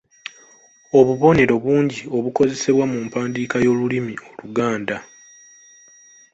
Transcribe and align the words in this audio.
Obubonero 0.99 1.55
bungi 1.63 1.99
obukozesebwa 2.17 2.85
mu 2.91 2.97
mpandiika 3.07 3.57
y’olulimi 3.65 4.13
Oluganda. 4.31 4.97